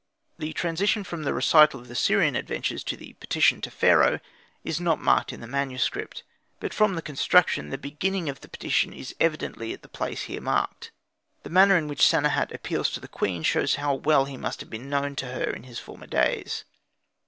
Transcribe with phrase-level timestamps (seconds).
[0.39, 4.19] The transition from the recital of the Syrian adventures to the petition to Pharaoh
[4.63, 6.23] is not marked in the manuscript;
[6.59, 10.41] but from the construction the beginning of the petition is evidently at the place here
[10.41, 10.91] marked.
[11.43, 14.71] The manner in which Sanehat appeals to the queen shows how well he must have
[14.71, 16.65] been known to her in his former days.